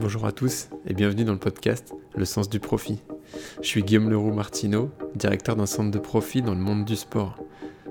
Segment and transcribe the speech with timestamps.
[0.00, 3.00] Bonjour à tous et bienvenue dans le podcast Le sens du profit.
[3.60, 7.42] Je suis Guillaume Leroux Martineau, directeur d'un centre de profit dans le monde du sport.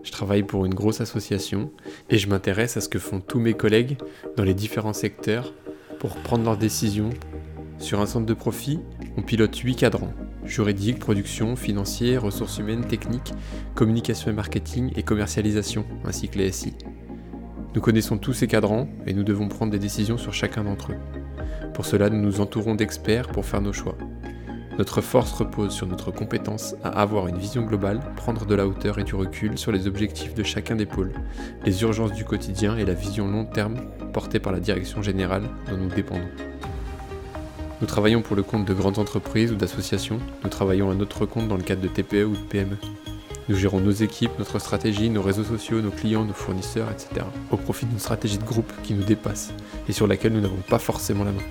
[0.03, 1.69] Je travaille pour une grosse association
[2.09, 3.97] et je m'intéresse à ce que font tous mes collègues
[4.37, 5.53] dans les différents secteurs
[5.99, 7.09] pour prendre leurs décisions.
[7.77, 8.79] Sur un centre de profit,
[9.17, 10.13] on pilote 8 cadrans
[10.45, 13.33] juridique, production, financier, ressources humaines, techniques,
[13.75, 16.73] communication et marketing et commercialisation, ainsi que les SI.
[17.75, 20.97] Nous connaissons tous ces cadrans et nous devons prendre des décisions sur chacun d'entre eux.
[21.73, 23.97] Pour cela, nous nous entourons d'experts pour faire nos choix.
[24.77, 28.99] Notre force repose sur notre compétence à avoir une vision globale, prendre de la hauteur
[28.99, 31.13] et du recul sur les objectifs de chacun des pôles,
[31.65, 33.75] les urgences du quotidien et la vision long terme
[34.13, 36.29] portée par la direction générale dont nous dépendons.
[37.81, 41.47] Nous travaillons pour le compte de grandes entreprises ou d'associations, nous travaillons à notre compte
[41.47, 42.77] dans le cadre de TPE ou de PME.
[43.49, 47.25] Nous gérons nos équipes, notre stratégie, nos réseaux sociaux, nos clients, nos fournisseurs, etc.
[47.49, 49.51] au profit d'une stratégie de groupe qui nous dépasse
[49.87, 51.43] et sur laquelle nous n'avons pas forcément la main.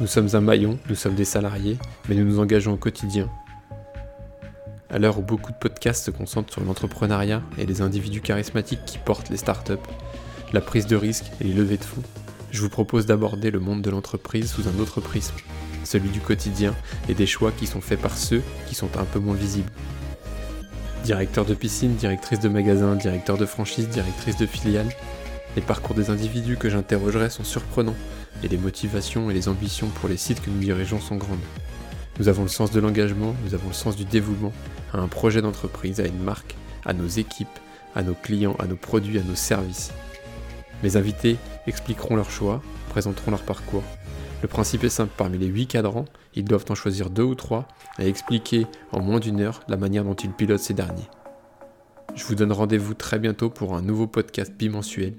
[0.00, 1.78] Nous sommes un maillon, nous sommes des salariés,
[2.08, 3.28] mais nous nous engageons au quotidien.
[4.88, 8.98] À l'heure où beaucoup de podcasts se concentrent sur l'entrepreneuriat et les individus charismatiques qui
[8.98, 9.74] portent les startups,
[10.52, 12.04] la prise de risque et les levées de fonds,
[12.52, 15.34] je vous propose d'aborder le monde de l'entreprise sous un autre prisme,
[15.82, 16.72] celui du quotidien
[17.08, 19.72] et des choix qui sont faits par ceux qui sont un peu moins visibles.
[21.04, 24.88] Directeur de piscine, directrice de magasin, directeur de franchise, directrice de filiale,
[25.56, 27.96] les parcours des individus que j'interrogerai sont surprenants
[28.42, 31.38] et les motivations et les ambitions pour les sites que nous dirigeons sont grandes.
[32.18, 34.52] Nous avons le sens de l'engagement, nous avons le sens du dévouement
[34.92, 37.48] à un projet d'entreprise, à une marque, à nos équipes,
[37.94, 39.92] à nos clients, à nos produits, à nos services.
[40.82, 43.84] Mes invités expliqueront leurs choix, présenteront leur parcours.
[44.40, 47.66] Le principe est simple, parmi les 8 cadrans, ils doivent en choisir deux ou trois
[47.98, 51.08] et expliquer en moins d'une heure la manière dont ils pilotent ces derniers.
[52.14, 55.14] Je vous donne rendez-vous très bientôt pour un nouveau podcast bimensuel.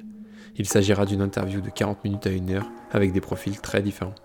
[0.55, 4.15] Il s'agira d'une interview de 40 minutes à une heure avec des profils très différents.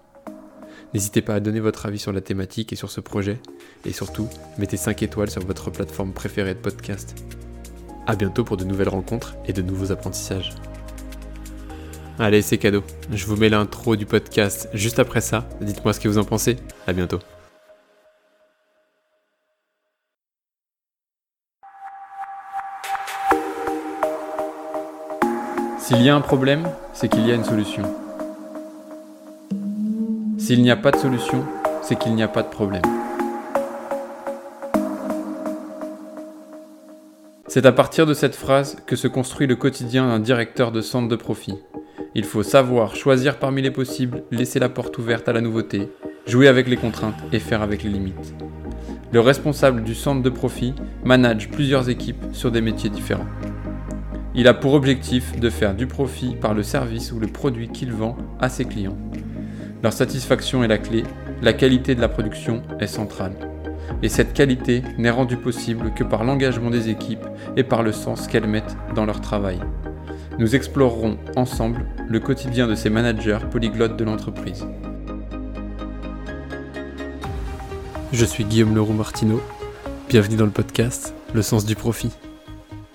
[0.92, 3.40] N'hésitez pas à donner votre avis sur la thématique et sur ce projet,
[3.84, 7.16] et surtout, mettez 5 étoiles sur votre plateforme préférée de podcast.
[8.06, 10.54] A bientôt pour de nouvelles rencontres et de nouveaux apprentissages.
[12.16, 12.84] Allez, c'est cadeau.
[13.10, 15.48] Je vous mets l'intro du podcast juste après ça.
[15.60, 16.56] Dites-moi ce que vous en pensez.
[16.86, 17.18] À bientôt.
[25.80, 27.82] S'il y a un problème, c'est qu'il y a une solution.
[30.38, 31.44] S'il n'y a pas de solution,
[31.82, 32.82] c'est qu'il n'y a pas de problème.
[37.48, 41.08] C'est à partir de cette phrase que se construit le quotidien d'un directeur de centre
[41.08, 41.54] de profit.
[42.16, 45.88] Il faut savoir choisir parmi les possibles, laisser la porte ouverte à la nouveauté,
[46.28, 48.34] jouer avec les contraintes et faire avec les limites.
[49.12, 53.26] Le responsable du centre de profit manage plusieurs équipes sur des métiers différents.
[54.36, 57.92] Il a pour objectif de faire du profit par le service ou le produit qu'il
[57.92, 58.98] vend à ses clients.
[59.82, 61.02] Leur satisfaction est la clé,
[61.42, 63.34] la qualité de la production est centrale.
[64.04, 67.26] Et cette qualité n'est rendue possible que par l'engagement des équipes
[67.56, 69.58] et par le sens qu'elles mettent dans leur travail.
[70.36, 74.66] Nous explorerons ensemble le quotidien de ces managers polyglottes de l'entreprise.
[78.12, 79.40] Je suis Guillaume Leroux Martineau.
[80.08, 82.10] Bienvenue dans le podcast Le sens du profit.